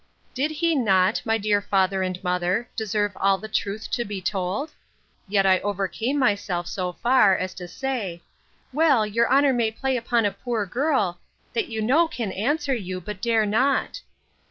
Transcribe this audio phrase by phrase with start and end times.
[0.33, 4.71] Did he not, my dear father and mother, deserve all the truth to be told?
[5.27, 8.23] Yet I overcame myself so far, as to say,
[8.73, 11.19] Well, your honour may play upon a poor girl,
[11.53, 14.01] that you know can answer you, but dare not.